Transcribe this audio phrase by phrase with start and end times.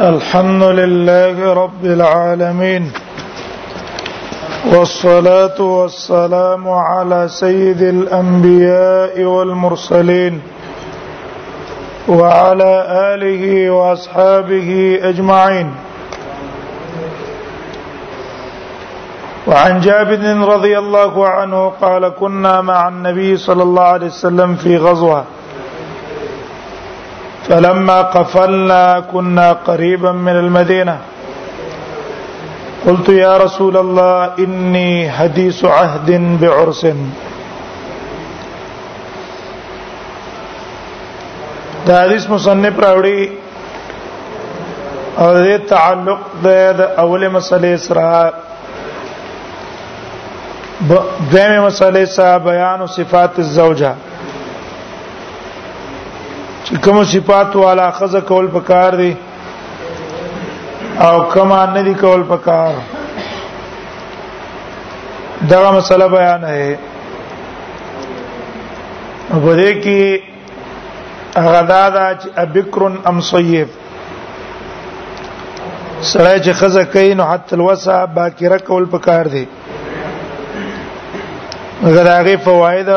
[0.00, 2.92] الحمد لله رب العالمين
[4.72, 10.40] والصلاه والسلام على سيد الانبياء والمرسلين
[12.08, 12.72] وعلى
[13.12, 15.68] اله واصحابه اجمعين
[19.46, 20.24] وعن جابر
[20.54, 25.24] رضي الله عنه قال كنا مع النبي صلى الله عليه وسلم في غزوه
[27.50, 30.98] فلما قفلنا كنا قريبا من المدينه
[32.86, 36.82] قلت يا رسول الله اني حديث عهد بعرس
[41.86, 43.30] دا حدیث مصنف راوي
[45.18, 48.32] او دې تعلق د اولې مسلې سره
[50.90, 53.92] دغه مسلې سره بیان صفات الزوجه
[56.70, 59.12] چې کوم صفات والا خزه کول پکار دي
[61.04, 62.74] او کما نه دي کول پکار
[65.50, 66.68] دا مسله بیان ہے
[69.32, 70.02] وګورئ کې
[71.44, 73.68] غدا دا چې ابکر ام صیف
[76.02, 79.44] سړی چې خزه کوي نو حتی الوسا باکره کول پکار دي
[81.84, 82.94] غداغه فواید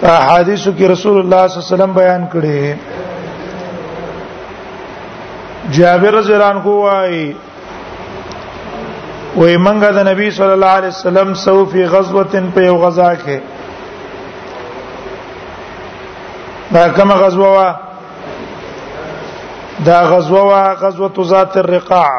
[0.00, 2.62] په حدیثو کې رسول الله صلی الله علیه وسلم بیان کړي
[5.76, 7.28] جابر رضی الله عنه وايي
[9.36, 12.24] وای منګه د نبی صلی الله علیه وسلم سو فی غزوه
[12.56, 13.38] په یو غزا کې
[16.74, 17.68] دا کومه غزوه وا
[19.86, 22.12] دا غزوه وا غزوه ذات الرقاع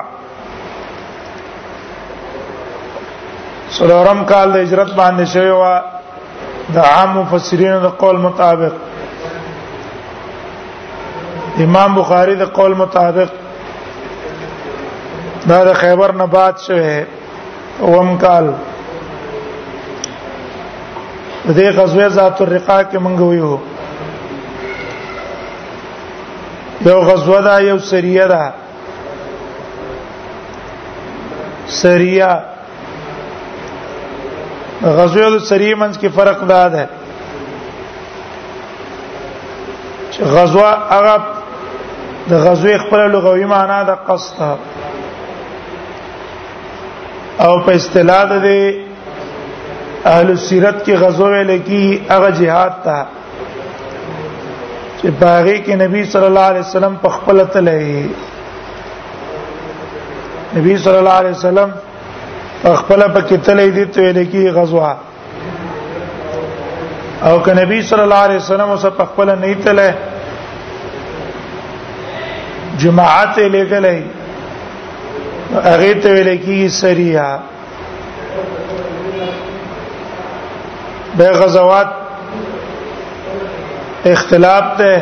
[3.77, 5.75] سلورم کال د هجرت باندې شوی وا
[6.73, 8.73] د عام مفسرین د قول مطابق
[11.65, 13.29] امام بخاری د قول مطابق
[15.49, 16.95] دا د خیبر نه بعد شوه
[17.85, 18.45] اوم کال
[21.57, 23.57] دې غزوه ذات الرقاع کې مونږ ویو
[26.87, 28.53] یو غزوه دا یو سریه ده
[31.81, 32.31] سریه
[34.83, 36.85] غزوه د سری منځ کې فرق دا ده
[40.13, 41.15] چې غزوه هغه
[42.29, 44.39] د غزوه خپل لغوي معنا د قصد
[47.45, 48.49] او په اصطلاح د
[50.13, 52.97] اهل سیرت کې غزوه لکی هغه jihad ته
[54.99, 58.09] چې باغی کې نبی صلی الله علیه وسلم په خپل تلې
[60.55, 61.69] نبی صلی الله علیه وسلم
[62.63, 64.93] خپل په کتلې دي ته لکی غزوه
[67.29, 69.93] او ک نبی صلی الله علیه وسلم اوس په خپل نه تله
[72.81, 74.01] جماعت لګلې
[75.53, 77.29] هغه ته لکی سریه
[81.21, 81.87] به غزوات
[84.15, 84.99] اختلاف ته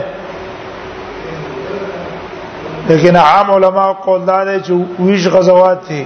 [2.88, 6.06] لیکن عام علما قول دا دي چې ویش غزوات دي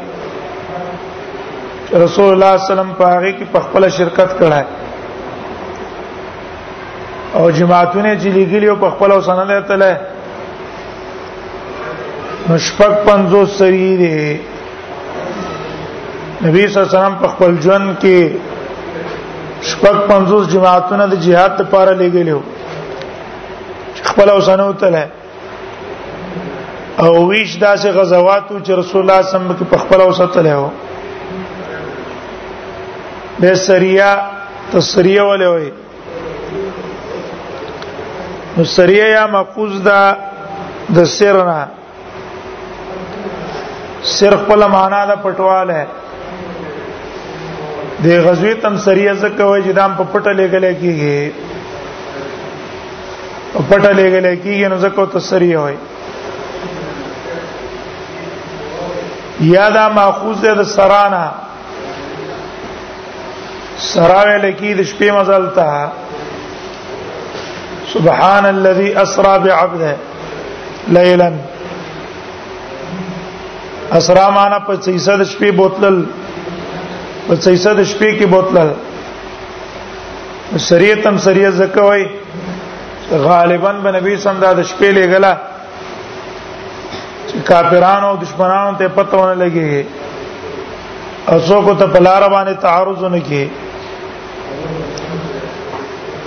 [1.94, 4.64] رسول الله سلام په هغه کې په خپل شرکت کړای
[7.34, 9.98] او جماعتونه چې لګیلی په خپل وسنه تله
[12.50, 14.40] مشفق 50 سری دي
[16.48, 18.34] نبی صلی الله علیه وسلم په خپل ژوند کې
[19.70, 22.40] شپږ 50 جماعتونه د جهاد لپاره لګیلو
[24.04, 25.06] خپل وسنه تله
[27.00, 30.70] او ویش داسې غزوات چې رسول الله صلی الله علیه وسلم په خپل وسطه له
[33.42, 34.10] د سریا
[34.72, 35.70] تسریه ولې وای
[38.58, 40.02] نو سریا یا مقوز دا
[40.96, 41.62] د سرنا
[44.16, 45.82] سر خپل معنا دا پټواله
[48.04, 51.20] د غزوی تم سریه زکه وای چې دام په پټه لګلې کیږي
[53.54, 55.76] په پټه لګلې کیږي نو زکه تو سریه وای
[59.58, 61.26] یا دا ماخوذ ده د سرانا
[63.88, 65.68] سراوی لکی د شپې مزل ته
[67.92, 69.92] سبحان الذي اسرا بعبده
[70.98, 71.28] ليلا
[74.00, 76.00] اسرا معنا په 600 شپې بوتلل
[77.28, 78.70] په 600 شپې کې بوتلل
[80.68, 82.04] سریتم سریه زکوي
[83.28, 85.34] غالبا به نبی سم دا د شپې لګلا
[87.28, 89.74] چې کافرانو دشمنانو ته پته ونه لګي
[91.30, 93.48] او څوک ته په لار باندې تعارض نه کوي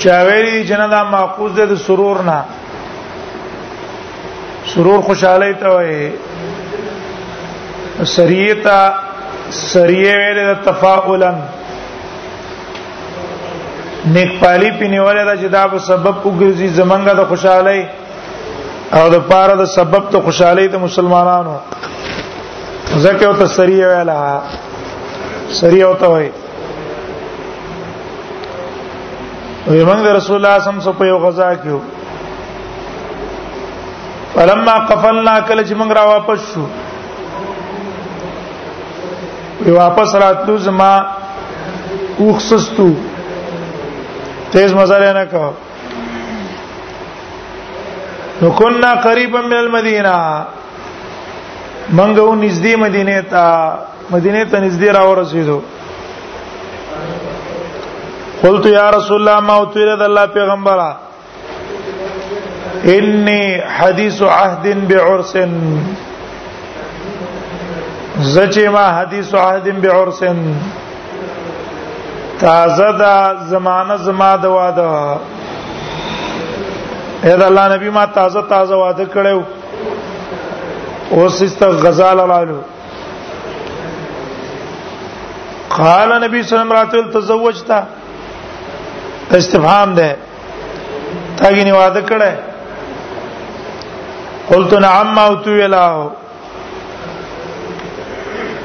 [0.02, 2.38] چا ویلي چې نه دا معقوز ده د سرور نه
[4.74, 6.00] سرور خوشاله ته وي
[8.16, 8.78] سریتا
[9.58, 11.30] سریه ویل د تفاعلا
[14.14, 17.80] نیک پالی پینول دا چې دا په سبب وګرځي زمنګه د خوشحالي
[18.98, 21.56] او د پاره د سبب ته خوشحالي ته مسلمانانو
[23.04, 24.18] ځکه او ته سریه ویلا
[25.60, 26.28] سریه او ته وي
[29.68, 31.80] او موږ د رسول الله صم سو په یو غزا کې
[34.34, 36.64] فلما قفلنا کله چې موږ را واپس شو
[39.64, 40.92] په واپس راتلو زما
[42.22, 42.88] اوخصستو
[44.52, 45.46] تیز مزل نه کا
[48.42, 50.16] نو كنا قريبا من المدينه
[51.98, 53.44] منګو نږدې مدینه ته
[54.16, 55.58] مدینه ته نږدې راو رسیدو
[58.42, 60.96] قلت یا رسول الله ما اوتیر د الله پیغمبره
[62.94, 63.42] انی
[63.78, 65.36] حدیث عهد بعرس
[68.36, 70.20] زچه ما حدیث عهد بعرس
[72.40, 73.16] تازه دا
[73.52, 74.88] زمانہ زما د واده
[77.24, 79.40] اے دا الله نبی ما تازه تازه واده کړو
[81.10, 82.58] اوس است غزال لالو
[85.68, 87.78] قال نبی صلی الله علیه وسلم راتل تزوجتا
[89.36, 90.08] استفهام ده
[91.38, 92.30] تاګی نه وعده کړه
[94.50, 96.06] قلت نعم او تو الهو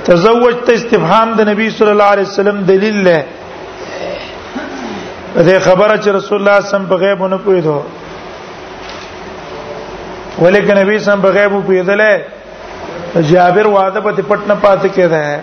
[0.09, 3.19] تزوج ته استفهام د نبی صلی الله علیه وسلم دلیل ده
[5.47, 7.77] دې خبره چې رسول الله سم په غیب نه پوهیدو
[10.41, 12.01] ولیکن نبی سم په غیب پوهیدل
[13.31, 15.39] جابر وعده په پټ نه پات کېده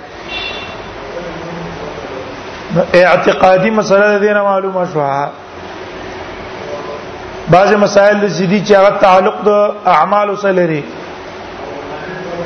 [2.77, 5.29] اعتقادي مسله دینه معلومه شوه
[7.51, 10.83] بعض مسائل زیدي چې هغه تعلق د اعمال سره لري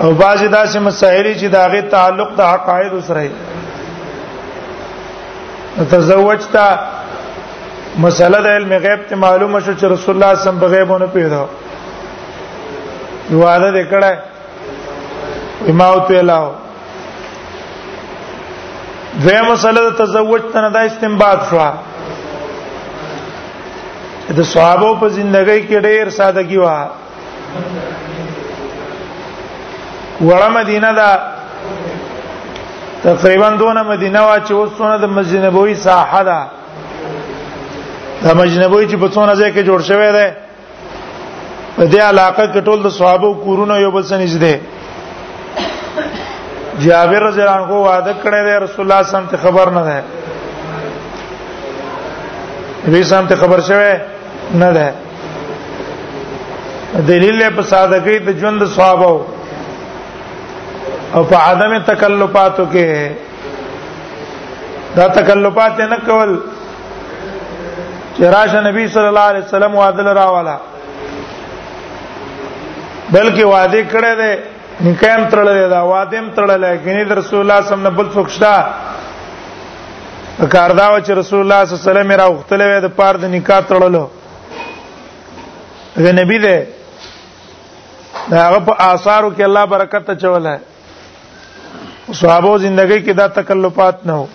[0.02, 3.44] او بعض داسې مسائل چې د هغه تعلق د عقاید سره لري
[5.90, 6.66] تزوج تا
[8.04, 11.42] مسله د علم غیب ته معلومه شو چې رسول الله صلی الله علیه وسلم پیدا
[13.30, 14.10] یواده دکړه
[15.70, 16.48] امام ته لاو
[19.22, 21.58] دویا مسله د تزوج ته نه استنباط شو
[24.38, 26.66] د صحابه په ژوندۍ کې ډېر سادهګي و
[30.28, 31.10] وړه مدینه دا
[33.06, 36.40] تقریبا دونه مدینه وا چې وسونه د مسجد نبوي ساحه ده
[38.24, 40.28] د مسجد نبوي چې په څونه ځای کې جوړ شوی دی
[41.76, 44.56] په دې علاقه کې ټول د صحابه کورونه یو بل سره نږدې
[46.78, 49.96] جابر رضی الله عنه وعده کړی دی رسول الله صلی الله علیه خبر نه ده
[52.88, 54.00] نبی صلی الله خبر شوه
[54.62, 54.88] نه ده
[57.10, 59.10] دلیل په صادقۍ د ژوند صحابه
[61.14, 62.88] او په عدم تکلفاتو کې
[64.96, 66.30] دا تکلفات نه کول
[68.16, 70.56] چې راشه نبی صلی الله علیه وسلم وعده راواله
[73.12, 74.32] بلکې وعده کړی دی
[74.80, 78.28] نکایم تړلې دا وادم تړلې کینی د رسول الله صلی الله علیه وسلم بل څوک
[78.36, 78.54] شته
[80.54, 83.24] کار دا و چې رسول الله صلی الله علیه وسلم را وختلې د پار د
[83.34, 84.04] نکاح تړلو
[86.06, 86.58] دا نبی دی
[88.30, 90.58] دا هغه په آثارو کې الله برکت اچول ہے
[92.14, 94.26] صحابه زندګۍ کې دا تکلفات نه وو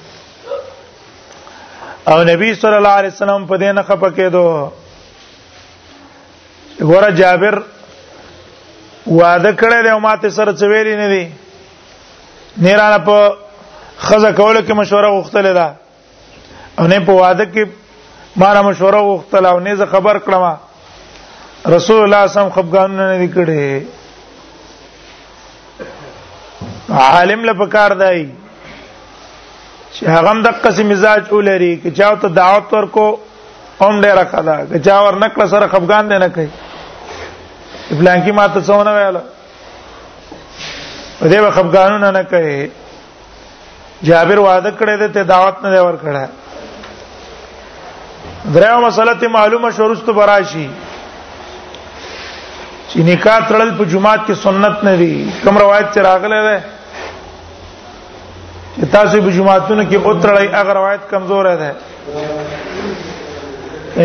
[2.11, 4.45] او نبی صلی الله علیه وسلم په دینه خپه کېدو
[6.91, 7.55] ګوره جابر
[9.07, 11.23] وعده کړی دی او ماته سره څه ویلي نه دی
[12.65, 13.17] نیرانه په
[13.99, 15.67] خزه کولو کې مشوره غوښتلې ده
[16.79, 17.63] او نه په وعده کې
[18.43, 20.45] ما را مشوره غوښتله او نه زه خبر کړم
[21.75, 23.65] رسول الله سم خفقانونه نه کړي
[27.11, 28.19] عالم له پکار دی
[29.93, 33.07] چې هغه د قسم مزاج ولري چې چاو ته دعوت ورکو
[33.81, 36.47] هم ډیره خلا که چا ور نکړه سره خفقان دی نه کوي
[37.91, 39.15] بلانکی ماته څونه ویل
[41.21, 42.55] دې به خفقانونه نه کوي
[44.07, 46.25] جابر وعده کړی دی ته دعوت نه ور کړه
[48.55, 50.67] دریو مسله ته معلومه شورست براشي
[52.89, 56.57] چې نکاح تړل په جمعات کې سنت نه دی کوم روایت چې راغله ده
[58.77, 61.71] چې تاسو په جمعاتونو کې اوتړی هغه روایت کمزور ده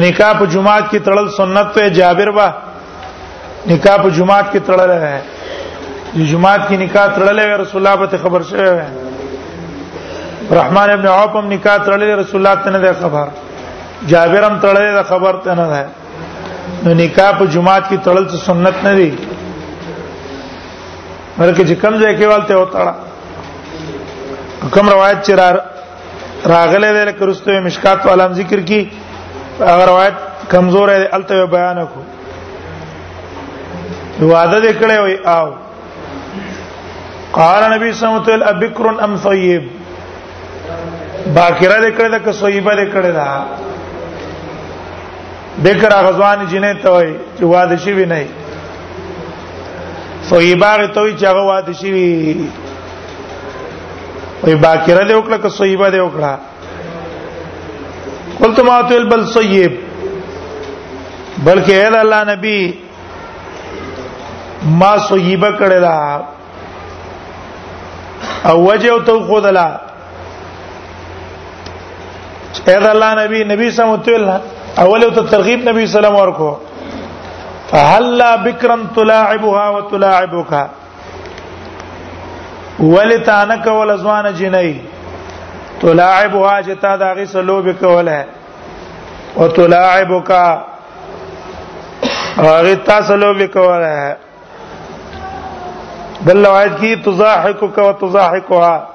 [0.07, 2.51] نکاح په جمعات کې تړل سنت ته جابر وه
[3.69, 5.11] نکاح په جمعات کې تړلې ده
[6.13, 8.87] چې جمعات کې نکاح تړلې وي رسول الله ته خبر شوی وي
[10.59, 13.27] رحمان ابن عوف هم نکاح تړلې رسول الله ته نه ده خبر
[14.13, 15.83] جابر هم تړلې ده خبر ته نه ده
[16.87, 19.11] نو نکاح په جمعات کې تړل څه سنت نه دي
[21.39, 22.95] ورکه چې کم ځای کې والته وتاړه
[24.77, 25.33] کوم روایت چې
[26.53, 28.81] راغله ده لکه رستوي مشکات او علم ذکر کی
[29.65, 30.17] هغه روایت
[30.55, 32.01] کمزور ہے الته بیان کو
[34.23, 35.55] وعده دې کړې وي او
[37.33, 39.67] قال نبی صلی الله علیه وسلم ابکر ام طیب
[41.35, 43.29] باکره دې کړې ده که صیبه دې کړې ده
[45.67, 48.27] ذکر غزوان جنې ته وي چې واده شي وي نه
[50.23, 52.37] صیبه ته وي چې هغه واده شي وي
[54.45, 56.35] وي باکره دې وکړه که صیبه دې وکړه
[58.43, 59.73] قلت ما تل بل صیب
[61.45, 62.59] بلکې اے الله نبی
[64.63, 66.23] ما سویبه کړه دا
[68.51, 69.69] او وجه تو خدلا
[72.77, 74.41] اذا الله نبی نبی صلی الله علیه وسلم
[74.83, 76.57] اول ته ترغیب نبی صلی الله علیه وسلم ورکو
[77.71, 80.71] فهلا بکرن تلاعبها وتلاعبك
[82.81, 84.81] ولتانک ولزوان جنئی
[85.81, 88.25] تلاعبها جتا داغي سلوب کول ہے
[89.37, 90.31] وتلاعبك
[92.39, 94.13] غیتا سلوب کول ہے
[96.25, 98.87] بل روایت کی تضاحکک و تضاحکها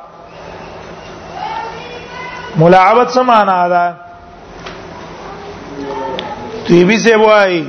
[2.60, 3.86] ملاعبت سمانا دا
[6.68, 7.64] تیبی سے وای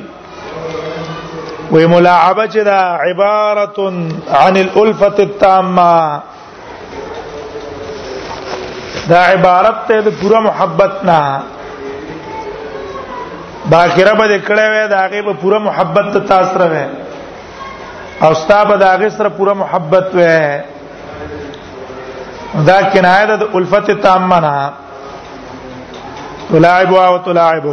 [1.73, 3.79] وی ملاعبه چې دا عبارت
[4.41, 6.19] عن الالفه التامه
[9.13, 11.23] دا عبارت ته د پوره محبت نه
[13.71, 17.04] باخره به کړه وې دا هغه په پوره محبت ته تاثر وې
[18.23, 20.63] او ستا په داغه سره پوره محبت وې
[22.67, 24.55] دا کنایه ده د الفت تامه نه
[26.53, 27.67] تلاعب او تلاعب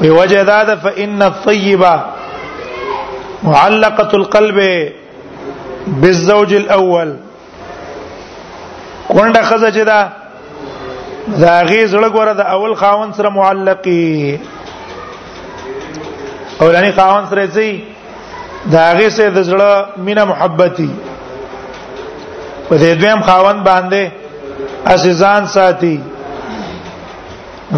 [0.00, 2.00] وی وجه دا ده فإن الطيبة
[3.42, 4.88] معلقة القلب
[5.86, 7.14] بالزوج الأول
[9.08, 10.08] کونډه خزه چې دا
[11.28, 14.38] زاغي زړه ګوره د اول خاون سره معلقي
[16.62, 17.80] اولاني خاون سره ځي
[18.72, 19.70] دا هغه سه د زړه
[20.06, 20.90] مینا محبتي
[22.68, 24.02] په دې دویم خاون باندې
[24.94, 25.96] عزیزان ساتي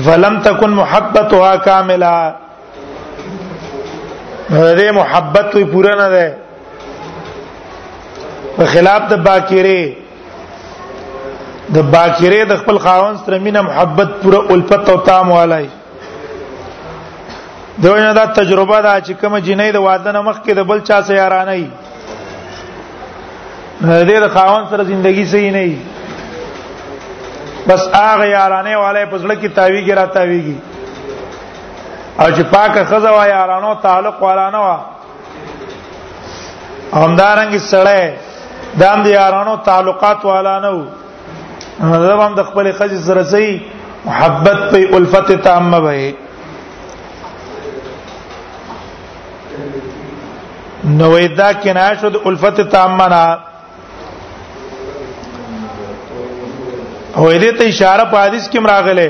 [0.05, 2.15] فلم تکن محبتها کامله
[4.51, 6.27] دې محبت وی پورا نه ده
[8.57, 9.81] په خلاف د باکره
[11.77, 15.67] د باکره د خپل خاون سره مینا محبت پورا الفت او تام والای
[17.81, 21.17] دوی دا تجربه دا چې کوم جنې د واده نه مخکې د بل چا سره
[21.17, 21.69] یارانه ای
[23.83, 25.77] دې د خاون سره ژوندۍ صحیح نه ای
[27.69, 30.57] بس هغه یارانه والے پزړه کی تاویږي را تاویږي
[32.21, 34.67] او چې پاکه خزه و یارانو تعلق ورانه و
[36.93, 38.01] همدارنګ سره
[38.83, 40.79] دام دي یارانو تعلقات ورانه و
[42.05, 43.57] زبم د خپل خزه سره صحیح
[44.11, 46.07] محبت په الفت تامه وي
[51.01, 53.25] نو اذا کنایه شد الفت تامنا
[57.17, 59.09] او دې ته اشاره په حدیث کې مراغله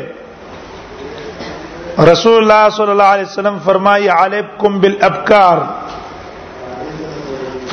[2.11, 5.59] رسول الله صلی الله علیه وسلم فرمایي علیکم بالابکار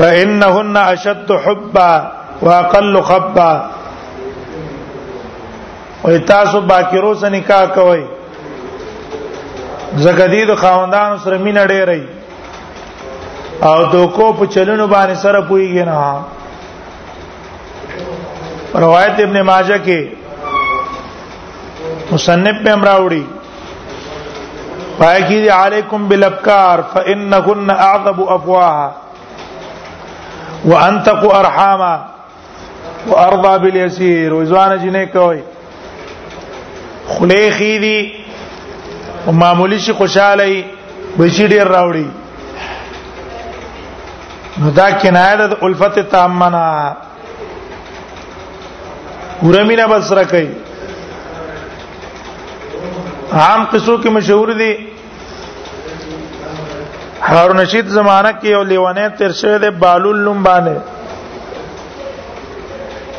[0.01, 1.89] فانهن اشد حبا
[2.41, 3.51] واقل خبا
[6.07, 8.01] او تاسو باکرو سره نکاح کوئ
[9.97, 12.18] زګدید خاوندان سره مینه ډېرئ
[13.67, 15.99] او دوکو په چلونو باندې سره پويږي نه
[18.83, 19.99] روایت ابن ماجه کې
[22.11, 23.25] مصنف په امراوړي
[24.99, 28.87] پای کې علیکم بالابکار فانهن اعذب افواها
[30.71, 31.93] وانتق ارحاما
[33.09, 35.39] وارضى باليسير وزوانه جنې کوي
[37.17, 37.99] خلیخی دی
[39.43, 40.59] معمولی شي خوشاله وي
[41.17, 42.05] بشي ډیر راوړي
[44.61, 46.63] نو دا کنایه د الفت تامنا
[49.47, 50.49] ورمینه بسره کوي
[53.43, 54.71] عام قصو کې مشهور دي
[57.27, 60.75] هارون رشید زمانہ کې یو لیوانه تیر شوی دی بالول لوم باندې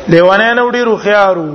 [0.07, 1.47] لیوانه نه وډی روخيارو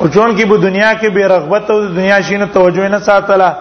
[0.00, 3.52] او چون کې په دنیا کې بے رغبت او دنیا شینه توجه نه ساتله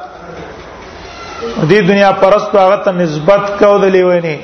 [1.70, 4.36] دې دنیا پرستو هغه ته نسبت کو د لیونی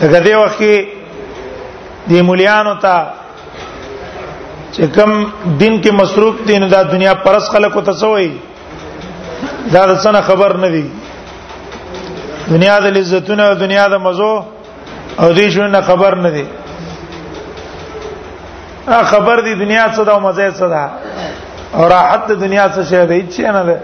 [0.00, 0.88] دغه دی وخت کې
[2.10, 2.96] د مليانو ته
[4.74, 5.10] چې کم
[5.60, 8.30] دین کې مصروف دي نو دا دنیا پرست خلکو ته سوې
[9.72, 10.84] دا د څه خبر نه دي
[12.52, 14.32] دنیا د لذتونو او دنیا د مزو
[15.20, 16.44] او دې شونه خبر نه دي
[19.12, 20.88] خبر دي دنیا څه دا مزه څه ده
[21.76, 23.76] او راحت د دنیا څه شی دی چې نه ده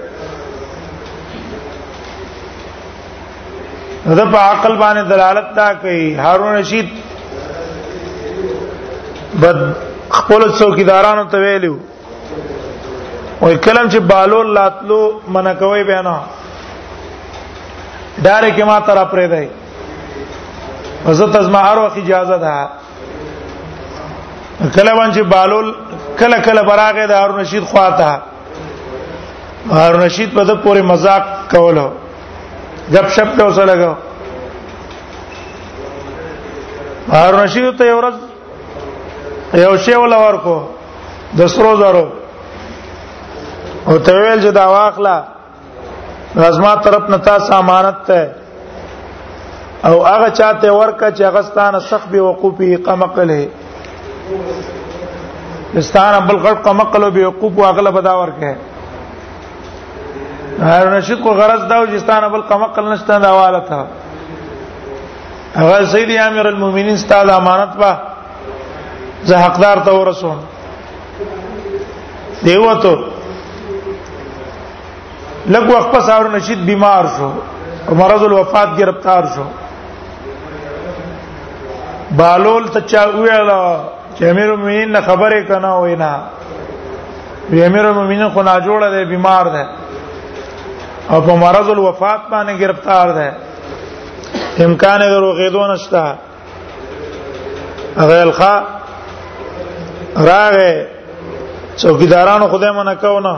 [4.19, 6.89] د په عقل باندې دلالت دا کوي هارون رشید
[9.43, 9.59] بد
[10.17, 11.75] خپل څوکیدارانو ته ویلو
[13.43, 15.01] وای کلم چې بالو لاتلو
[15.37, 16.17] منه کوي به نه
[18.23, 19.49] ډایرکټ ما تر پرې دی
[21.11, 22.69] عزت از ما هر وخت اجازه ده
[24.77, 25.69] کله باندې بالول
[26.19, 28.11] کله کله براغه د هارون رشید خواته
[29.71, 31.89] هارون رشید په د پوره مزاق کولو
[32.93, 33.97] غب شپ ته وسه لګاو
[37.13, 38.17] هارون رشید ته یو ورځ
[39.65, 40.57] یو شی ولا ورکو
[41.39, 42.05] د سرو زرو
[43.89, 45.17] او ته ویل چې دا واخلہ
[46.43, 48.21] غزما طرف نه تاسو امانت ته
[49.85, 53.49] او هغه چاته ورکه چې هغه ستانه سخت به وقوفي قمقله
[55.75, 58.53] استان بل غلط قمقل او بيوقوف واغله بداور کې
[60.63, 63.87] هر نشد کو غرض دا چې استان بل قمقل نشته دا حواله تا
[65.57, 67.97] هغه سيدي امير المؤمنين استاد امانت په
[69.25, 70.41] زه حقدار ته ورسوم
[72.45, 72.97] دیوته
[75.47, 77.33] لګ وخت پس هارون رشید بیمار شو
[77.99, 79.45] مرض الوفات گرفتار شو
[82.17, 83.59] بالول ته چا ویلا
[84.19, 86.13] چې امیر المؤمنین له خبرې کنا وینا
[87.51, 89.65] وی امیر المؤمنین خو نا جوړه دی بیمار دی
[91.11, 93.29] او په مرض الوفات باندې گرفتار دی
[94.65, 96.03] امکان یې روغېدو نشته
[98.01, 98.55] هغه الخا
[100.17, 100.87] راغه
[101.83, 103.37] چوکیدارانو خدای منا کو نه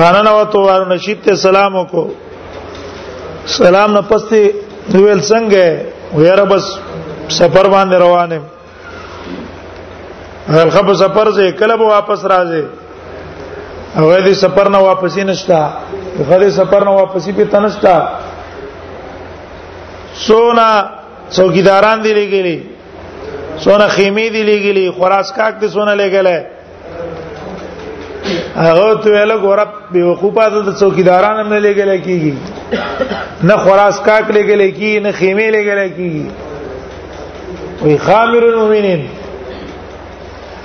[0.00, 2.08] رانه نو ته وار نشید ته سلام وکړو
[3.62, 4.44] سلام نه پستی
[4.92, 5.66] ویل څنګه
[6.16, 6.64] ویره بس
[7.40, 8.42] سفر باندې روانم
[10.48, 12.64] هغه خپ سفر زه کله به واپس راځي
[13.96, 15.60] هغه دې سفر نه واپسی نشتا
[16.18, 17.96] هغه دې سفر نه واپسی په تنشتا
[20.26, 20.68] سونا
[21.30, 22.58] څوکیداران دی لګیلی
[23.64, 26.42] سونا خیمه دی لګیلی خوراسکاک دی سونا لګیلای
[28.56, 32.34] هغه ته ویل غوړه به وقوفه د څوکیداران هم نه لګیلای کیږي
[33.48, 36.26] نه خوراسکاک لګیلای کی نه خیمه لګیلای کیږي
[37.82, 39.06] وی خامر المؤمنین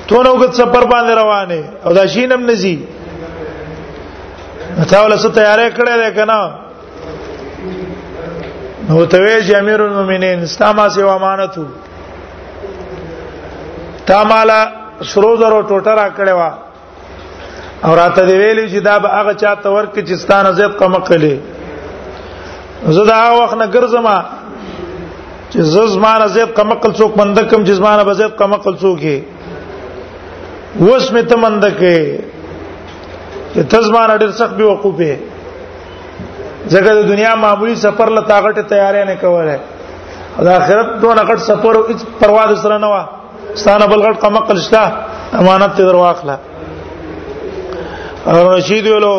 [0.09, 2.75] ته نو غت سفر باندې روانه او دا شینم نزي
[4.89, 6.39] تا ول څه تیارې کړې ده کنه
[8.89, 11.65] نو ته وی چې امیر المؤمنین استما سی امانتو
[14.11, 14.59] تا مالا
[15.01, 16.51] سروزر او ټوټه را کړې وا
[17.85, 21.35] او راته دی ویلی چې دا به هغه چاته ورکې چې ستانه زیب قمقلې
[22.97, 24.07] زه دا وخت نه ګرځم
[25.51, 29.34] چې زه زمانه زیب قمقل څوک بندکم چې زمانه به زیب قمقل څوک یې
[30.79, 31.97] وس مې تمند کې
[33.53, 35.13] چې تزمان ډېر سخت به وقوفه
[36.73, 39.57] ځکه د دنیا معمولی سفر له طاقت تیارې نه کوله
[40.47, 41.85] د آخرت دوه نقد سفر او
[42.19, 42.93] پروا د سره نه و
[43.61, 44.83] ستانه بلغړ قمقل شته
[45.41, 46.35] امانت ته درواخله
[48.31, 49.15] او رشید ویلو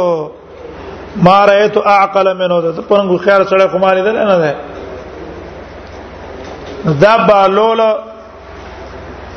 [1.29, 4.53] ما رایت اعقل منو ده پرنګ خیال سره کومه لیدل نه ده
[7.05, 7.81] دا بالول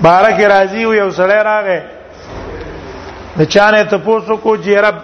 [0.07, 1.79] بارک راضی یو سړی راغی
[3.37, 4.95] د چانه ته پوسو کو جیرب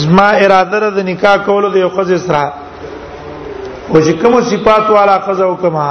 [0.00, 2.52] زما اراده د نکاح کولو د یو خزې سره
[3.90, 5.86] او چې کوم صفات والا خزه وکما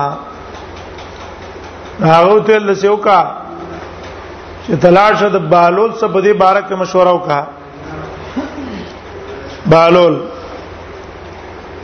[2.01, 3.19] هغه ته لسیو کا
[4.65, 7.47] چې تلاش د بالول څخه په دې باره کې مشوره وکا
[9.73, 10.19] بالول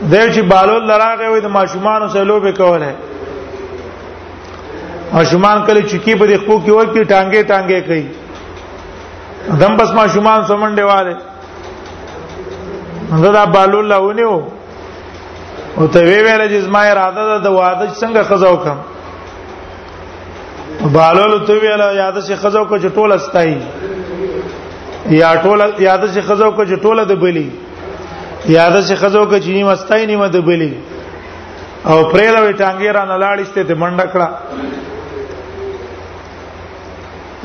[0.00, 2.94] دیو چې بالول لراغه وي د ماشومان سره لوبې کوله
[5.12, 8.06] ماشومان کله چکی په دې خو کې وکی ټانګې ټانګې کوي
[9.48, 11.16] دم بس ما شومان سمنډه واله
[13.12, 14.34] نو دا بالو لهونیو
[15.78, 18.76] او ته وی ویل چې زما اراده ده د واده څنګه خزاو کم
[20.96, 23.52] بالو ته ویل یاد شي خزاو کو چټول استای
[25.20, 27.48] یا ټول یاد شي خزاو کو چټول د بلی
[28.58, 30.72] یاد شي خزاو کو چینی مستای نیمه د بلی
[31.84, 34.28] او پرې دا وی ټانګې را نه لاړېسته ته منډکړه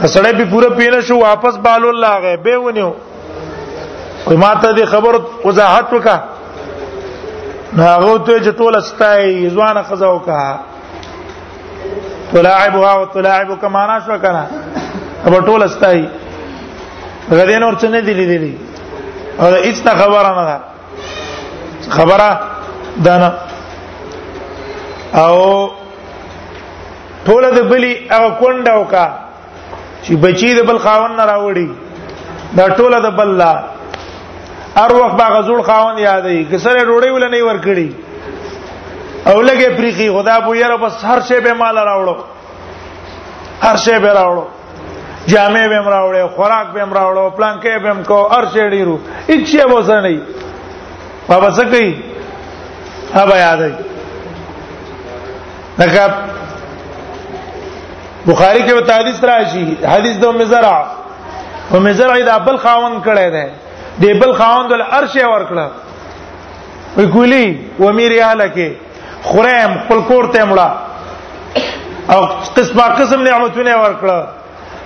[0.03, 2.91] سړی به پوره پینه شو واپس بالو الله غه به ونیو
[4.27, 6.15] وای ماته دې خبر وضاحت وکا
[7.73, 10.60] ناغه ته چې ټول استای ځوانه خزا وکا
[12.34, 14.49] تلاعبها وتلاعبك ما ناشو کنه
[15.27, 16.05] او ټول استای
[17.31, 18.55] غدین اور څنګه دی لیدلی
[19.39, 20.60] او هیڅ خبره نه ده
[21.89, 22.39] خبره
[23.03, 23.34] ده نه
[25.19, 25.69] او
[27.27, 29.24] ټول د بلی هغه کونډه وکړه
[30.07, 31.69] چې بچی د بل خاون نه راوړي
[32.57, 33.53] دا ټوله د بل لا
[34.77, 37.89] هر وخت باغ زوړ خاون یادې کسره روړې ول نه ور کړی
[39.31, 42.15] او لګې پریخي خدا بو یره بس هر شی به مال راوړو
[43.61, 44.45] هر شی به راوړو
[45.27, 48.95] جامې به راوړې خوراک به راوړو پلان کې به کو هر شی ډیرو
[49.33, 50.15] هیڅ شی به زنه
[51.27, 51.91] بابا څه کوي
[53.19, 53.71] هغه یادې
[55.83, 56.03] لکه
[58.27, 60.75] بخاری کې وت حدیث راشي حدیث د مزرع
[61.73, 63.49] او مزرع د ابل خاون کړه ده
[64.03, 65.67] د ابل خاون د عرش ور کړه
[66.97, 68.67] وی ګولي و میری الکه
[69.27, 70.71] خرم خپل کور ته مړه
[72.15, 72.19] او
[72.57, 74.27] قسمه قسم نعمتونه ور کړه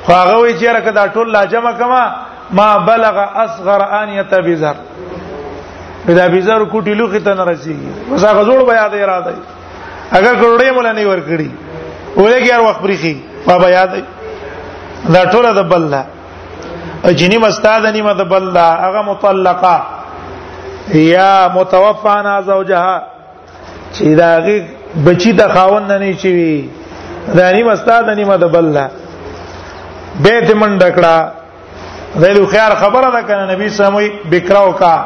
[0.06, 2.02] خو هغه وی چې راکدا ټول لا جمع کما
[2.62, 4.76] ما بلغ اصغر ان يتبذر
[6.18, 9.34] دا بيزر کوټی لوخه ته نه رسیږي وسا غزور بیا د اراده
[10.20, 11.50] اگر کروڑې مولا نه ور کړی
[12.18, 13.16] ولګي هر وخت بریخي
[13.48, 13.92] ما به یاد
[15.14, 16.04] دا ټول د بل لا
[17.20, 19.76] جنی مستاد نیمه د بل لا هغه مطلقه
[20.94, 23.02] یا متوفانا زوجها
[23.96, 24.58] چې دا غي
[25.06, 26.70] بچی د خاوند نه چوي
[27.38, 28.86] دا نیمه مستاد نیمه د بل لا
[30.24, 31.16] بیت من ډکړه
[32.22, 35.06] دایلو خیر خبره ده کنه نبی سموي بکراو کا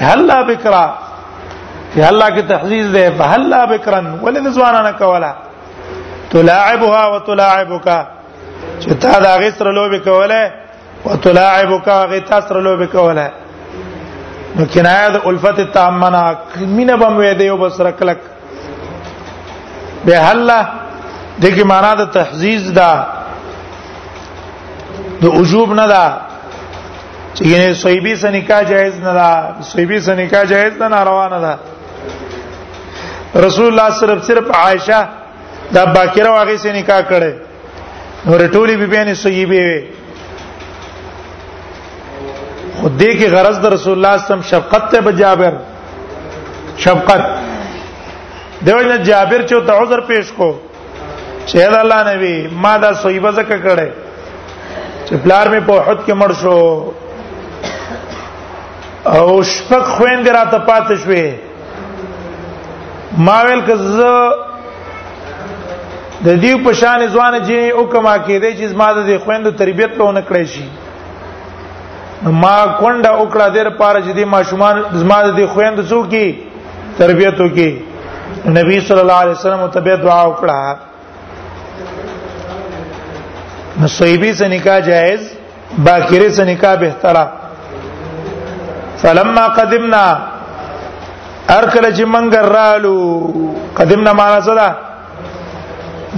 [0.00, 0.86] هلا بکرا
[1.94, 5.32] فی هلا کی تحذیر ده فهلا بکرن ولنزوانا نکولا
[6.30, 7.88] تلاعبها وتلاعبك
[8.80, 10.52] چې تا دا غسر لوب کوله
[11.04, 13.30] وتلاعبك غتا سر لوب کوله
[14.56, 16.24] نو کنایه د الفت التامنا
[16.56, 18.18] مینه بم وې دی او بس رکلک
[20.04, 20.68] به الله
[21.42, 22.92] دغه معنا د تحزیز دا
[25.22, 26.06] د عجوب نه دا
[27.34, 29.28] چې یعنی صیبی سره نکاح جایز نه دا
[29.72, 31.58] صیبی سره نکاح جایز نه روانه ده
[33.46, 35.00] رسول الله صرف صرف عائشه
[35.74, 37.32] دا باکره واغې سره نکاح کړي
[38.26, 39.70] نور ټولي بي بيان سيبه وي
[42.80, 45.52] خود دې کې غرض د رسول الله صم شفقت ته بجابر
[46.86, 47.24] شفقت
[48.66, 50.48] دیوژن جابر چې ته عذر پیش کو
[51.46, 53.90] چې الله نبی ما دا سيبه زکه کړي
[55.08, 56.58] چې پلار می په حد کې مړ شو
[59.16, 61.26] او شپک خويند راته پاتې شوې
[63.26, 64.16] ما ویل که زه
[66.24, 69.90] د دې په شان ځوان جنې او کما کې دې چې ما د خويندو تربيت
[69.96, 70.64] په ونه کړی شي
[72.42, 76.26] ما کونډه وکړه دیر پاره چې دې ماشومان زما د خويندو څو کې
[76.98, 77.70] تربيت وکي
[78.58, 80.76] نبی صلی الله علیه وسلم ته به دعا وکړه
[83.82, 85.20] نصیبی سے نکاح جائز
[85.86, 87.24] باکری سے نکاح بهتره
[89.02, 90.04] فلما قدمنا
[91.58, 92.94] ارکل چې منګر رالو
[93.80, 94.68] قدمنا معنا څه ده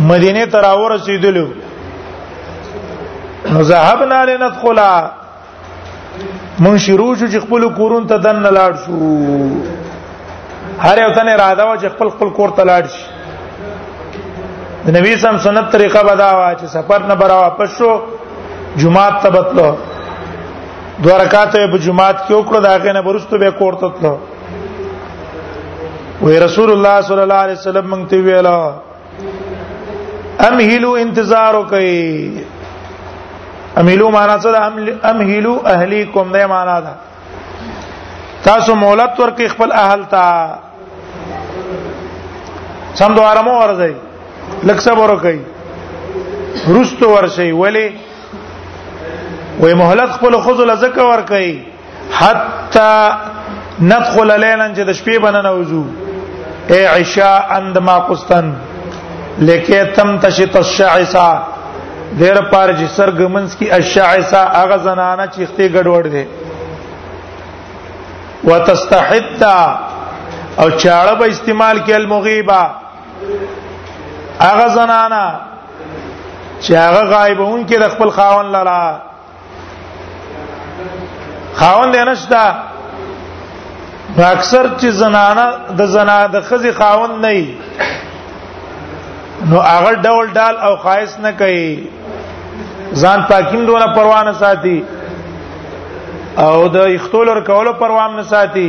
[0.06, 1.46] مدینه ته راو رسیدلو
[3.52, 5.10] نو ذهبنا لندخلا
[6.62, 8.96] مون شروع شو چې خپل کورون ته دن لاړ شو
[10.86, 13.06] هر یو تن اراده و چې خپل خپل کور ته لاړ شي
[14.86, 17.90] د نبی سم سنت طریقه بدا وا چې سفر نه برا واپس شو
[18.80, 19.68] جمعه ته بتلو
[21.04, 24.14] دوه رکعات په جمعه کې وکړو داګه نه برستو به کور ته تلو
[26.22, 28.58] وې رسول الله صلی الله علیه وسلم مونږ ته ویلا
[30.46, 32.06] امهلو انتظار وکي
[33.80, 34.60] امهلو معنا څه ده
[35.10, 36.92] امهلو اهلیکم ده معنا ده
[38.44, 40.24] تاسو مولات ورکې خپل اهل ته
[43.00, 43.92] سم دواره مو ورځي
[44.68, 45.40] لکه صبر وکي
[46.74, 47.86] رست ورشي ولی
[49.60, 51.52] وې مهلت خپل خذل زکه ور کوي
[52.20, 52.90] حتا
[53.82, 55.84] ندخل ليلا چې د شپې بننه وزو
[56.70, 58.46] اي عشاء اند ما قستن
[59.40, 61.28] لکه تم تشت الشعسا
[62.18, 66.24] دیر پار چې سرګمنس کی الشعسا هغه زنانه چیخته ګډوډ دي
[68.44, 69.58] وتستحتا
[70.60, 72.62] او چاړه به استعمال کې المغیبا
[74.40, 75.22] هغه زنانه
[76.60, 78.82] چې هغه غایبون کې د خپل خاون لرا
[81.60, 82.44] خاون دی نشتا
[84.18, 85.46] اکثر چې زنانه
[85.78, 87.32] د زنا د خزي خاون نه
[89.50, 91.86] نو هغه ډول ډال او خاص نه کوي
[93.00, 94.78] ځان پاکیم دونه پروا نه ساتي
[96.44, 98.68] او د اختولر کولو پروا نه ساتي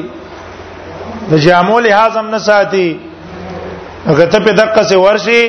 [1.32, 2.88] د جامو لحاظ هم نه ساتي
[4.10, 5.44] هغه ته په دقه سي ورشي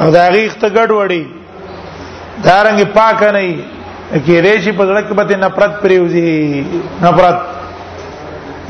[0.00, 1.24] او دا غیخ ته ګډ وړي
[2.44, 3.54] دا رنګ پاک نه وي
[4.12, 6.64] کې ریشي په ځړک باندې نفرت پریوزي
[7.06, 7.38] نفرت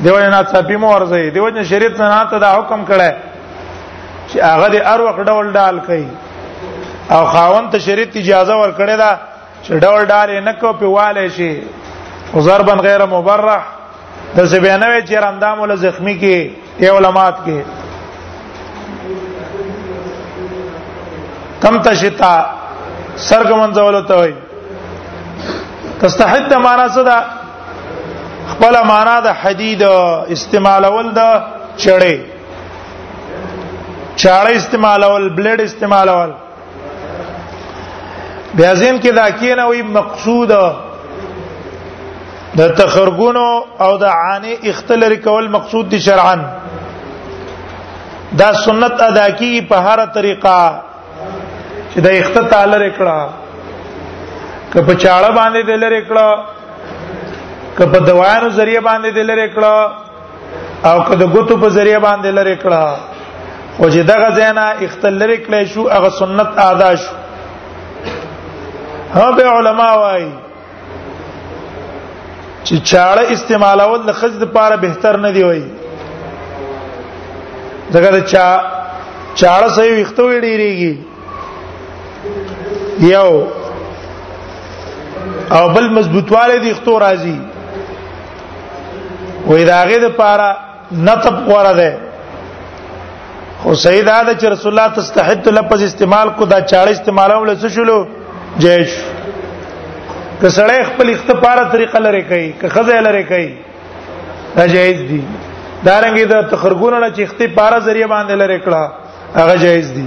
[0.05, 3.11] دیوژن اصحابې مو ورځي دیوژن شریعت نه ته دا حکم کړه
[4.33, 6.07] چې هغه د ار وخت ډول ډال کوي
[7.15, 9.11] او خاوند ته شریعت اجازه ورکړې ده
[9.65, 11.53] چې ډول ډال نه کو په واله شي
[12.49, 13.63] ضربا غیر مبرح
[14.37, 16.37] د زبیانوي چې رندام ول زخمی کې
[16.87, 17.59] یا علماات کې
[21.63, 22.33] کم تشتا
[23.17, 24.35] سرګمن زول ته وي
[26.01, 27.19] تستحد معنا څه ده
[28.53, 29.83] خپل معنا د حدید
[30.37, 31.25] استعمالول د
[31.79, 32.17] چړې
[34.23, 36.31] چاړه استعمالول بلیډ استعمالول
[38.59, 40.53] بیا ځین کې دا کینه وي مقصود د
[42.81, 43.47] تخرګونو
[43.87, 46.39] او د عانی اختلری کول مقصود دي شرعاً
[48.41, 50.57] دا سنت ادا کی په هر طریقه
[51.93, 53.19] چې د اخت تعالی رکړه
[54.73, 56.29] که په چاړه باندې دل رکړه
[57.79, 59.77] که په دوایانو ذریعہ باندې دل رکړه
[60.91, 62.85] او که د ګوتو په ذریعہ باندې دل رکړه
[63.81, 67.13] او چې دغه زینا اختلری کړی شو هغه سنت ادا شو
[69.15, 70.31] ها به علما وایي
[72.65, 75.67] چې چاړه استعمالول د خځې لپاره بهتر نه دی وایي
[77.95, 78.47] دغه چا
[79.41, 80.95] چاړه صحیح وخته وی ډیریږي
[83.13, 83.33] یو
[85.57, 87.37] او بل مضبوطواله دي خطو راځي
[89.49, 90.51] وې داغه د پاره
[91.09, 91.93] نطب غوړه ده
[93.63, 97.99] خو سید دا چې رسول الله تستحد لفظ استعمال کو دا 40 استعمالول څه شلو
[98.59, 98.95] جيش
[100.43, 103.51] کسړې خپل اختپاره طریقه لري کوي که خزه لري کوي
[104.57, 105.23] دا جایز دي
[105.85, 108.83] دا رنګي دا تخرګونه نه چې اختپاره ذریعہ باندې لري کړه
[109.37, 110.07] هغه جایز دي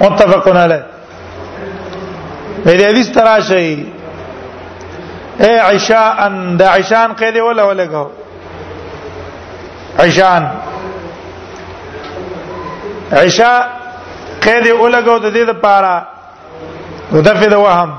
[0.00, 3.72] متفقون علی دې حدیث تراشی
[5.44, 8.04] اے عشاء ان د عشان قید ولا ولګو
[10.04, 10.42] عشان
[13.12, 13.60] عشاء
[14.42, 15.94] قید اولګو د دې لپاره
[17.12, 17.90] دفه د وهم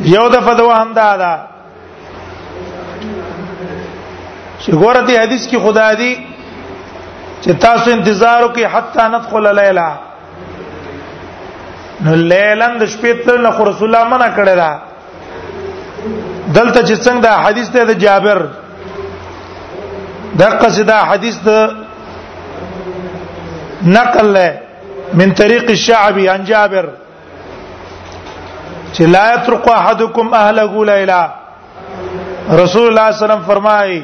[0.00, 1.32] یو دفه د وهم دا ده
[4.62, 6.12] چې ګورتي حدیث کې خدا دی
[7.42, 9.88] چې تاسو انتظار وکي حتا ندخل لیلا
[12.04, 14.72] نو لیلن د شپې تر نه رسول الله منع کړی دا
[16.56, 18.46] دلته چې څنګه دا حدیث ته د جابر
[20.38, 21.50] دا قصدا حدیث د
[23.84, 24.58] نقل له
[25.14, 26.88] من طريق الشعبي عن جابر
[28.94, 31.34] چې لا يترك احدكم اهله ليلا
[32.62, 34.02] رسول الله صلی الله علیه وسلم فرمایي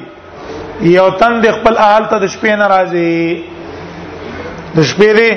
[0.96, 3.16] یو تن د خپل اهل ته د شپې نه راځي
[4.76, 5.30] د شپې دی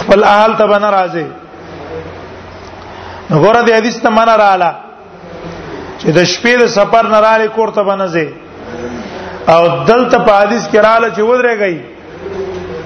[0.00, 1.26] خپل اهل ته نه راځي
[3.30, 4.70] وګوره د حدیث ته معنا رااله
[5.98, 8.28] چې د شپې د سفر نه رااله کور ته بنځي
[9.54, 11.91] او دلته په حدیث کې رااله چې ودرېږي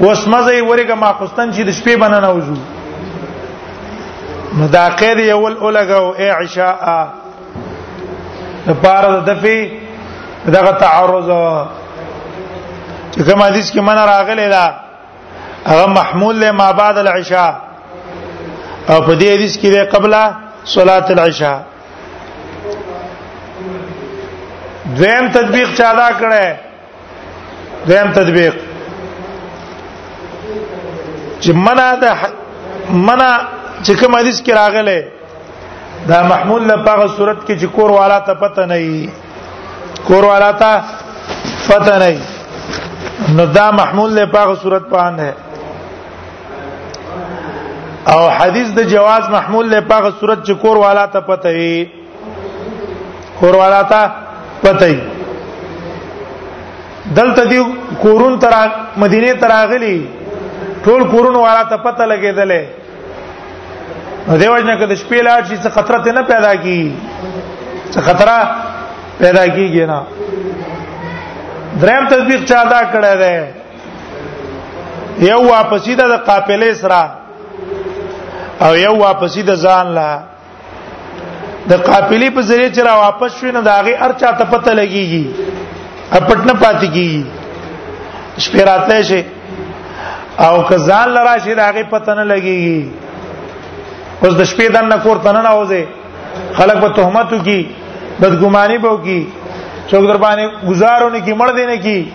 [0.00, 2.56] اوس مزه ورګه ما خستان چې د شپې بنه نه وځو
[4.58, 6.76] نو دا قید یو الولګو ای عشاء
[8.66, 9.70] لپاره د دفي
[10.46, 11.28] دغه تعرض
[13.16, 14.74] کوم حدیث کې من راغلی دا
[15.66, 17.56] هغه محمول له ما بعد العشاء
[18.90, 20.14] او په دې حدیث کې ده قبل
[20.74, 21.60] صلاه العشاء
[24.96, 26.44] دویم تطبیق چا دا کړه
[27.88, 28.56] دویم تطبیق
[31.40, 32.04] چې منا د
[33.06, 33.30] منا
[33.84, 34.98] چې کوم حدیث کې راغله
[36.10, 39.08] دا محمول له پاغه صورت کې چې کور والا ته پته نه وي
[40.10, 40.82] کور والا ته
[41.68, 42.20] پته نه وي
[43.36, 45.30] نو دا محمول له پاغه صورت باندې
[48.14, 51.88] او حدیث د جواز محمول له پاغه صورت چې کور والا ته پته وي
[53.40, 54.10] کور والا ته
[54.62, 55.00] پته وي
[57.16, 57.58] دلته دی
[58.02, 58.54] کورون تر
[59.02, 59.96] مدینه تراغلی
[60.86, 62.64] ټول کورونو والا ته پته لګېدلې
[64.42, 66.82] دیو جن کده شپې لاړ شي څه خطر نه پیدا کی
[67.92, 68.28] څه خطر
[69.24, 70.00] پیدا کیږي نه
[71.82, 73.34] دریم تطبیق چا دا کړه ده
[75.26, 77.02] یو واپسی د قافلې سره
[78.66, 80.10] او یو واپسی د ځان لا
[81.70, 85.24] د قافلې په ذریعه چې را واپس شوی نه داغه ارچا ته پته لګیږي
[86.16, 87.24] اپټ نه پاتې کیږي
[88.44, 89.20] شپې راتلې شي
[90.44, 92.56] او کزال راشي دا غي پته نه لګي
[94.24, 95.82] اوس د شپې دنه کور تنه نه اوځي
[96.58, 97.58] خلک په تهمتو کی
[98.20, 99.18] بدګماني بو کی
[99.90, 102.12] څوک در باندې گزارونه کی مړ دینه کی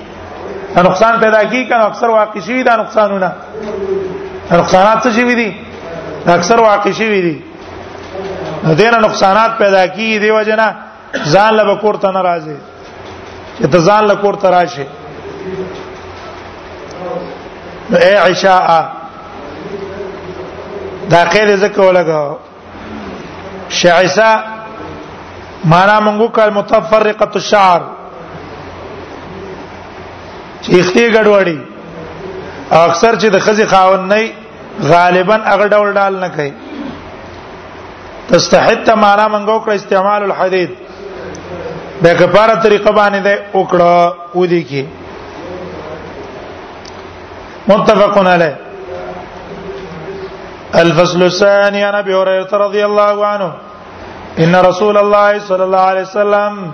[0.75, 3.29] دا نقصان پیدا کی کنه اکثر واقع شي دا نقصانونه
[4.49, 5.49] دا نقصانات څه شي دي
[6.37, 7.35] اکثر واقع شي دي
[8.75, 10.71] دینه نقصانات پیدا کی دی وجنه
[11.25, 12.57] ځان له کور ته ناراضه
[13.59, 14.85] چې ته ځان له کور ته راشي
[17.91, 18.59] نو اے عشاء
[21.11, 22.37] دا خیر زکه ولګو
[23.79, 24.29] شعسا
[25.73, 27.81] معنا مونږ کال متفرقه الشعر
[30.61, 31.59] چې اختی ګډوډي
[32.83, 34.31] اکثر چې د خزي خاون نه
[34.93, 36.53] غالبا هغه ډول ډال نه کوي
[38.31, 40.69] تستحت معنا مونږ کړ استعمال الحديد
[42.07, 44.87] د کفاره طریقه باندې ده وکړه ودی کی
[47.67, 48.57] متفق عليه
[50.75, 53.53] الفصل الثاني عن ابي هريره رضي الله عنه
[54.39, 56.71] ان رسول الله صلى الله عليه وسلم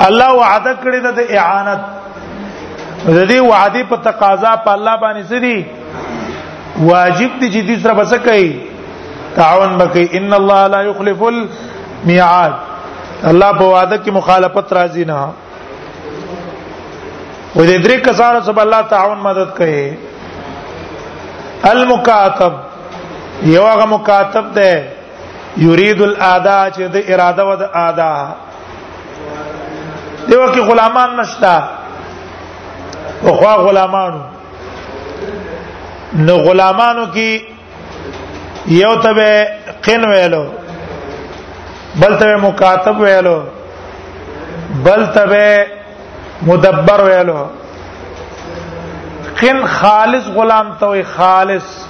[0.00, 1.84] الله وعده کړی ده د اعانت
[3.06, 5.64] د دې وعده په تقاضا په الله باندې سړي
[6.88, 8.60] واجب دي چې دې سره بس کوي
[9.36, 12.52] تعاون بکې ان الله لا يخلف الميعاد
[13.24, 15.28] الله په وعده کې مخالفت راځي نه
[17.56, 19.80] و دې درې کسانو سره الله تعاون مدد کوي
[21.70, 22.52] المکاتب
[23.46, 24.70] یو هغه مکاتب ده
[25.56, 28.12] یرید الادا چې د اراده و د ادا
[30.30, 31.56] دیو کې غلامان نشتا
[33.24, 34.20] او خوا غلامانو
[36.26, 37.42] نو غلامانو کې
[38.82, 39.48] یو تبه
[39.86, 40.44] قن ویلو
[42.00, 43.38] بل تبه مکاتب ویلو
[44.84, 45.66] بل تبه
[46.46, 47.40] مدبر ویلو
[49.40, 51.85] قن خالص غلام ته خالص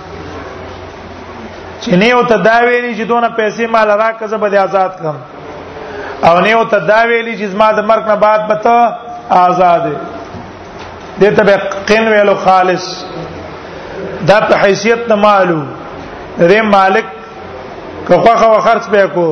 [1.87, 5.16] چې نه یو ته دا ویلي چې دونه پیسې مال راکړه زه به آزاد کړم
[6.29, 8.77] او نه یو ته دا ویلي چې زما د مرګ نه بعد به ته
[9.46, 9.83] آزاد
[11.20, 11.57] دې ته به
[11.92, 12.87] قین ویلو خالص
[14.31, 15.62] دا په حیثیت نه معلوم
[16.38, 17.05] دې مالک
[18.09, 19.31] که خوخه وخرڅ به کو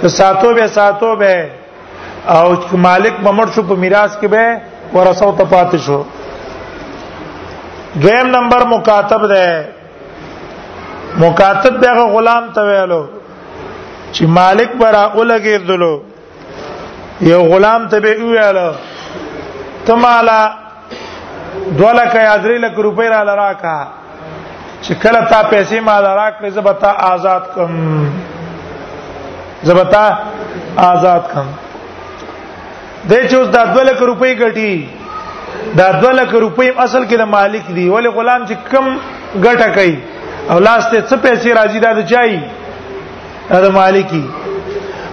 [0.00, 1.50] ته ساتو به ساتو به
[2.34, 4.60] او مالک ممر شو په میراث کې به
[4.98, 6.04] ورثه ته پاتې شو
[8.04, 9.44] دویم نمبر مکاتب ده
[11.20, 13.00] مکاتب دغه غلام ته ویلو
[14.12, 16.00] چې مالک برا اولګې دلو
[17.28, 18.70] یو غلام ته به ویلو
[19.86, 20.40] ته مالا
[21.78, 23.76] دوله کیا درې لک روپۍ را لراکا
[24.82, 28.06] چې کله تا پیسې ما لراکې زبتا آزاد کم
[29.70, 30.08] زبتا
[30.88, 31.46] آزاد کم
[33.10, 34.82] د چې اوس د 2 لک روپۍ ګټي
[35.78, 38.92] دا 2 لک روپۍ اصل کې د مالک دی ولې غلام چې کم
[39.42, 39.96] ګټه کوي
[40.50, 42.32] او لاس ته څه پیسې راځي دا د چای
[43.64, 44.24] دا مالکی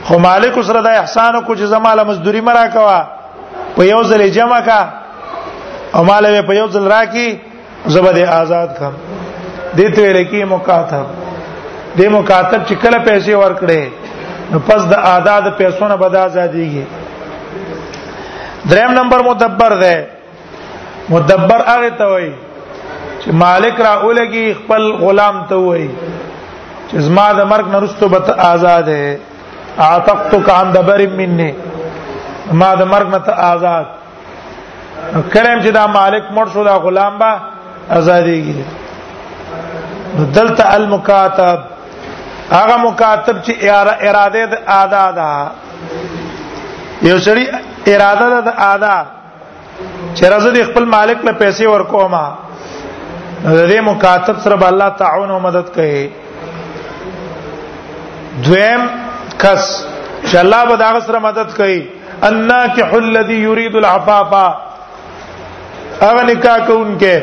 [0.06, 3.00] خو مالک سره د احسان کو چې زماله مزدوري مرا کوا
[3.78, 4.82] په یو ځل جمع کا
[5.96, 7.30] او مال په یو ځل راکی
[7.96, 8.94] زبد آزاد کم
[9.78, 11.06] دې ته لکی مکاتب
[11.98, 13.84] دې مکاتب چې کله پیسې ورکړي
[14.52, 16.86] نو پس د آزاد پیسو نه بد آزادېږي
[18.70, 19.98] دریم نمبر مدبر ده
[21.16, 22.34] مدبر هغه ته وایي
[23.24, 25.90] چې مالک را اولګي خپل غلام ته وایي
[26.90, 28.20] چې زما د مرګ نه رستو به
[28.54, 29.10] آزاد ہے
[29.88, 31.52] اعتقتك عن دبر مني
[32.60, 33.86] ما د مرګ نه ته آزاد
[35.34, 37.32] کلم چې دا مالک مړ شو دا غلام به
[38.02, 38.56] آزادېږي
[40.38, 41.60] دلته المکاتب
[42.54, 43.54] هغه مکاتب چې
[44.08, 45.18] اراده د آزاد
[47.10, 47.46] یو سړی
[47.88, 49.06] اراده د آزاد
[50.18, 52.26] چې راځي خپل مالک له پیسې ورکوما
[53.52, 56.04] د دې مکاتب سره به الله تعاون او مدد کوي
[58.46, 58.84] دویم
[59.40, 59.86] کس
[60.26, 61.82] چې الله به دا سره مدد کوي
[62.28, 64.34] الناکح الذي يريد العفاف
[66.02, 67.22] هغه نکاح کوونکې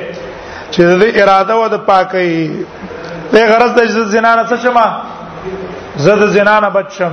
[0.70, 2.66] چې د اراده و د پاکي
[3.32, 4.86] به غرض د زنا نه څه شمه
[6.06, 7.12] زد زنا نه بچم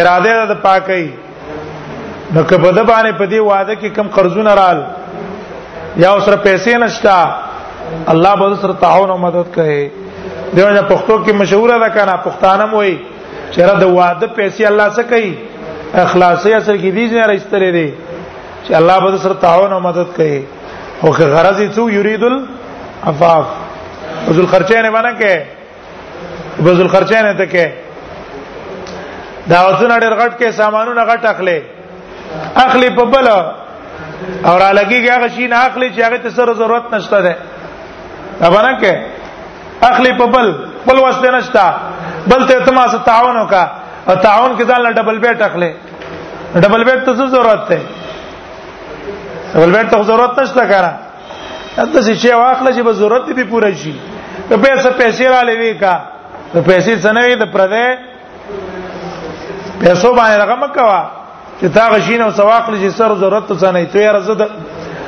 [0.00, 1.02] اراده د پاکي
[2.34, 4.84] نو کبه د باندې په دې واده کې کم قرضونه رال
[5.96, 7.20] یا اوسره پیسې نشتا
[8.10, 9.88] الله به سره تعاون او مدد کوي
[10.56, 12.96] دیو نه پښتو کې مشهور ده کنه پښتانه موي
[13.54, 15.38] چیرې د واده پیسې الله څخه کوي
[16.04, 17.88] اخلاصي اثر کې دي نه راسترې دي
[18.64, 20.40] چې الله به سره تعاون او مدد کوي
[21.02, 23.46] او که غرض یې څو یرید العفاف
[24.38, 25.38] ذل خرچین باندې کې
[26.64, 27.68] بذل خرچین ته کې
[29.50, 31.60] داوتونه ډېر غټ کې سامانونه غټ اخلي
[32.64, 33.28] اخلي په بل
[34.46, 37.36] اور الګي هغه شي نه اخلي چې هغه ته سره ضرورت نشته ده
[38.40, 38.92] دا باندې کې
[39.90, 40.46] اخلي په بل
[40.86, 41.66] بل واسطه نشتا
[42.32, 43.64] بل ته تما سره تعاون وکا
[44.08, 45.70] او تعاون کې ځان ډبل بیت اخلي
[46.64, 47.78] ډبل بیت ته ضرورت ده
[49.54, 50.92] ډبل بیت ته ضرورت نشته کارا
[51.76, 53.94] دا څه شی واخله چې به ضرورت دې پوره شي
[54.48, 55.94] په پیسې پیسې را لوي کا
[56.52, 57.86] په پیسې څنګه دې پردې
[59.80, 61.00] پیسو باندې رقم کوا
[61.60, 64.42] چې تا غشین او سواق لږ سر ضرورت ته ځنه ته یې رزد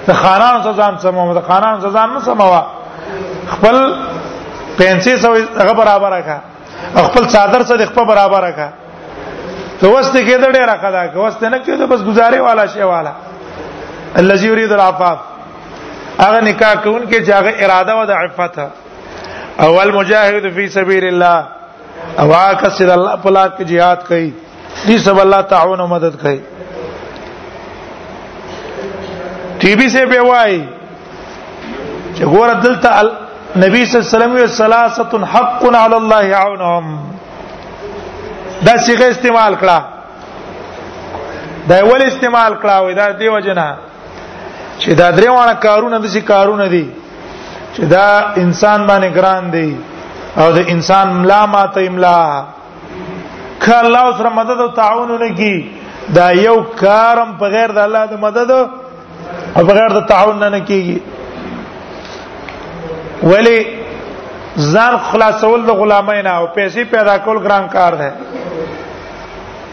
[0.04, 2.62] د خانانو سزا هم سمو د خانانو سزا هم سموا
[3.51, 3.76] خپل
[4.78, 6.38] پنسي سو هغه برابر راکا
[7.07, 8.68] خپل صادر سره خپل برابر راکا
[9.80, 12.82] ته وسته کې د ډېر راکا دا که وسته نه کېده بس گزاره والا شی
[12.92, 13.12] والا
[14.22, 15.18] الذي يريد العفاف
[16.20, 18.59] هغه نکاح کون کې چې هغه اراده و د عفت
[19.68, 21.44] اول مجاهد فی سبیل الله
[22.18, 24.32] او هغه چې الله په لار کې jihad کوي
[24.88, 26.40] دې سب الله تعاون او مدد کوي
[29.64, 30.55] ٹی وی سے به وای
[32.14, 33.03] چې ګوره دلته
[33.57, 36.84] نبی صلی الله علیه وسلم ثلاثه حق علی الله عونهم
[38.66, 39.78] دا صيغه استعمال کړه
[41.68, 43.74] دا ول استعمال کړه وې دا دیو جنا
[44.80, 46.88] چې دا درې وانه کارونه د شي کارونه دي
[47.74, 49.76] چې دا انسان باندې ګران دي
[50.38, 52.44] او د انسان ملا ماته املا
[53.62, 55.70] که الله سره مدد او تعاون ونکي
[56.14, 58.51] دا یو کارم په غیر د الله د مدد
[59.57, 60.98] او په غیر د تعاون نه کیږي
[63.22, 63.78] ولی
[64.56, 68.10] زار خلاصول د غلامین او پیسې پیدا کول ګران کار دی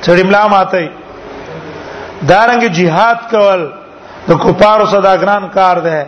[0.01, 0.87] چړې ملا ماته
[2.29, 3.67] دارنګ jihad کول
[4.29, 6.01] د کفارو صدا ګران کار دی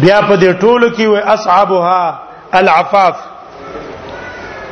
[0.00, 2.18] بیا په دې ټولو کې و اصحابها
[2.52, 3.16] العفاف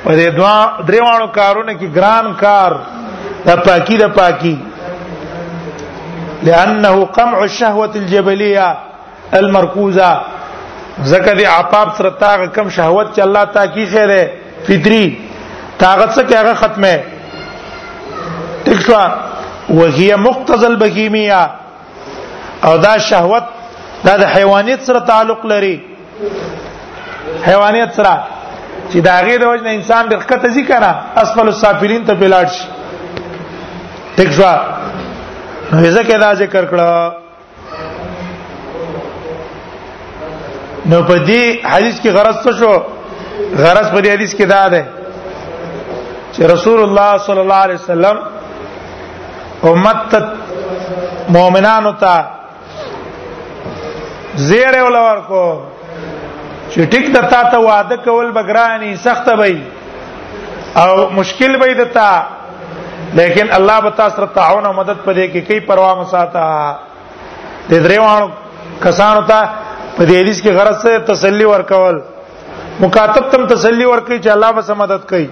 [0.04, 0.56] په دې دوا
[0.86, 2.72] دریوانو کارونه کې ګران کار
[3.46, 4.58] د پاکي د پاکي
[6.42, 8.76] لانه قمع الشهوه الجبليه
[9.34, 10.10] المركوزه
[11.04, 14.22] زکه د عطاب سره تاغه کم شهوت چې الله تا کی خیره
[14.66, 15.04] فطری
[15.82, 16.94] طاقت څخه هغه ختمه
[18.64, 18.94] ٹھیک شو
[19.74, 21.42] وهي مقتضى البهيميه
[22.64, 23.44] او دا شهوت
[24.06, 25.76] دا د حیوانیت سره تعلق لري
[27.46, 28.16] حیوانیت سره
[28.90, 30.82] چې دا غي د وجه انسان د کته ذکر
[31.16, 32.66] اسفل السافلین ته بلاړ شي
[34.18, 34.52] ٹھیک شو
[35.72, 36.92] نو ځکه دا ذکر کړه
[40.86, 42.72] نو په دې حدیث کې غرض څه شو
[43.64, 44.82] غرض په دې حدیث کې دا ده
[46.34, 48.16] چې رسول الله صلی الله علیه وسلم
[49.64, 50.24] امت
[51.36, 52.24] مؤمنانو ته
[54.48, 55.42] زیره ولور کو
[56.70, 59.60] چې ټیک د تا ته وعده کول بګرانی سخت به
[60.80, 62.10] او مشکل به دتا
[63.18, 66.76] لیکن الله بتا سره تعاون او مدد پدې کې کوي پروا مساته
[67.70, 68.28] د دریوانو
[68.84, 69.40] کسانو ته
[69.98, 71.96] په دې حدیث کې غرض څه تسلی ورکول
[72.82, 75.28] مکاتب تم تسلی ورکړي چې الله به مدد کوي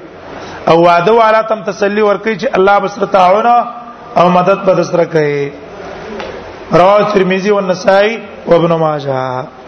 [0.71, 3.49] او وعده والا تم تسلی ورکړي چې الله به سره تعاون
[4.21, 5.45] او مدد به سره کوي
[6.83, 8.12] رواه ترمذی او نسائی
[8.47, 9.66] او ابن ماجه